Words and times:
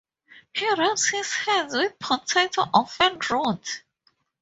He 0.51 0.67
rubs 0.67 1.09
his 1.09 1.31
hands 1.31 1.75
with 1.75 1.99
potato 1.99 2.65
or 2.73 2.87
fern 2.87 3.19
root. 3.29 3.83